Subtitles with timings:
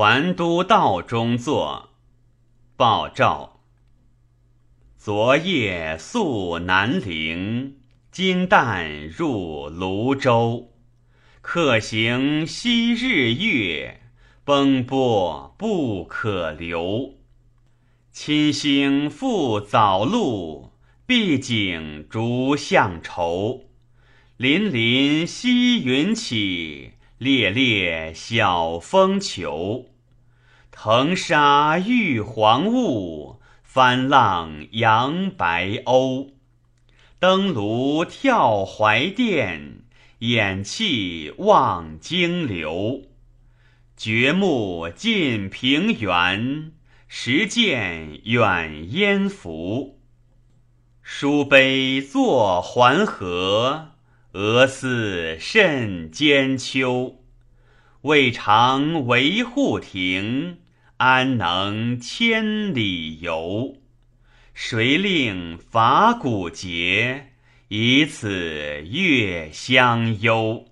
[0.00, 1.88] 还都道中坐，
[2.76, 3.62] 报照。
[4.96, 7.78] 昨夜宿南陵，
[8.12, 10.70] 今旦入泸州。
[11.40, 14.02] 客行昔日月，
[14.44, 17.14] 奔波不可留。
[18.12, 20.70] 亲星复早露，
[21.06, 23.64] 毕竟逐向愁。
[24.38, 29.86] 凛凛溪云起，烈烈晓风求。
[30.70, 36.30] 腾沙玉皇雾，翻浪扬白鸥。
[37.18, 39.82] 登庐眺怀殿，
[40.20, 43.02] 掩泣望京流。
[43.96, 46.70] 绝木近平原，
[47.08, 49.98] 时见远烟浮。
[51.02, 53.94] 书碑作环河，
[54.32, 57.24] 俄似甚兼秋。
[58.02, 60.58] 未尝围护庭，
[60.98, 63.76] 安能千里游？
[64.54, 67.32] 谁令伐骨节，
[67.68, 70.66] 以此月相忧？